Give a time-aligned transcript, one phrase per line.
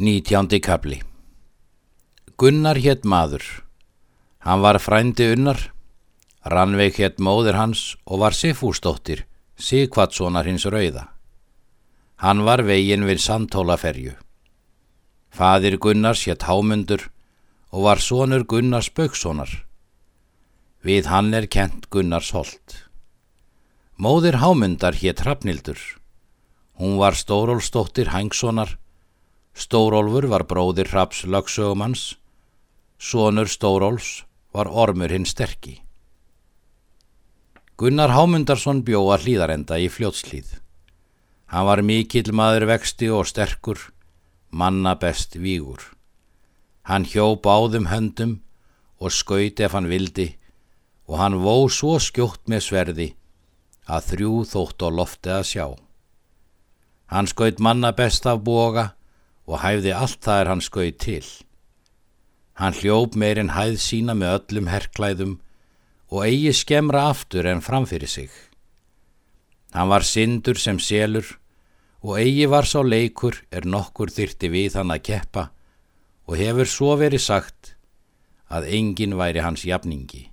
[0.00, 1.02] Nítjándi kapli
[2.40, 3.42] Gunnar hétt maður.
[4.40, 5.60] Hann var frændi unnar.
[6.40, 9.26] Rannveig hétt móðir hans og var Sifúsdóttir,
[9.60, 11.04] Sigvatssonar hins rauða.
[12.16, 14.16] Hann var veginn við samtólaferju.
[15.28, 17.10] Fadir Gunnars hétt Hámundur
[17.68, 19.52] og var sonur Gunnars Bökssonar.
[20.80, 22.88] Við hann er kent Gunnars Holt.
[24.00, 25.76] Móðir Hámundar hétt Hrafnildur.
[26.80, 28.79] Hún var Stórólsdóttir Hængssonar.
[29.60, 32.16] Stórólfur var bróðir Hraps lögsögumanns.
[32.96, 34.24] Sonur Stóróls
[34.56, 35.82] var Ormur hinn sterki.
[37.76, 40.54] Gunnar Hámundarsson bjóða hlýðarenda í fljótslýð.
[41.52, 43.80] Hann var mikill maður vexti og sterkur,
[44.48, 45.82] manna best vígur.
[46.88, 48.38] Hann hjó báðum höndum
[49.00, 50.30] og skaut ef hann vildi
[51.08, 53.08] og hann vó svo skjótt með sverði
[53.84, 55.66] að þrjú þótt á lofti að sjá.
[57.12, 58.94] Hann skaut manna best af boga
[59.50, 61.26] og hæfði allt það er hann skaut til.
[62.54, 65.34] Hann hljóp meirinn hæð sína með öllum herrklæðum
[66.10, 68.30] og eigi skemra aftur en framfyrir sig.
[69.74, 71.26] Hann var syndur sem selur
[72.00, 75.50] og eigi var sá leikur er nokkur þyrti við hann að keppa
[76.30, 77.74] og hefur svo verið sagt
[78.50, 80.28] að engin væri hans jafningi.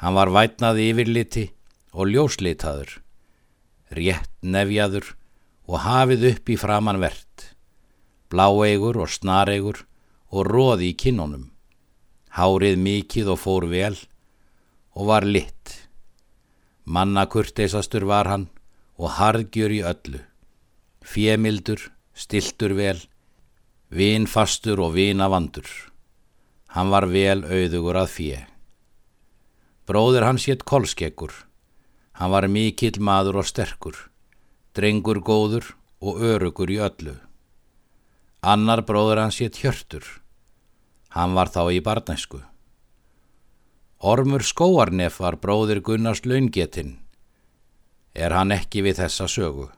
[0.00, 1.46] Hann var vætnað yfirliti
[1.92, 2.98] og ljóslitaður,
[3.92, 5.12] rétt nefjaður
[5.68, 7.52] og hafið upp í framanvert,
[8.32, 9.84] bláeigur og snareigur
[10.32, 11.50] og róði í kinnunum.
[12.32, 13.96] Hárið mikið og fór vel
[14.96, 15.76] og var litt.
[16.84, 18.48] Manna kurteisastur var hann
[18.96, 20.22] og hargjur í öllu.
[21.02, 22.98] Fjemildur, stiltur vel,
[23.92, 25.68] vinfastur og vinavandur.
[26.72, 28.38] Hann var vel auðugur að fjö.
[29.84, 31.32] Bróður hans hétt Kolskeggur.
[32.16, 33.96] Hann var mikill maður og sterkur,
[34.76, 37.16] drengur góður og örugur í öllu.
[38.42, 40.02] Annar bróður hans hétt Hjörtur.
[41.14, 42.40] Hann var þá í barnæsku.
[44.02, 46.96] Ormur Skóarnef var bróðir Gunnars laungetinn.
[48.18, 49.68] Er hann ekki við þessa sögu?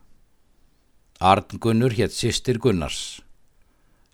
[1.21, 3.21] Arn Gunnur hétt sýstir Gunnars.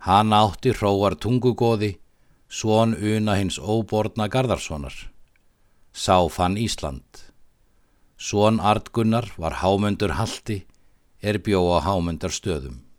[0.03, 1.93] Hann átti hróar tungugóði,
[2.51, 4.99] svon una hins óborna Garðarssonar.
[5.95, 7.23] Sá fann Ísland.
[8.19, 10.65] Svon Arn Gunnar var hámundur haldi,
[11.23, 12.90] er bjó á hámundar stöðum.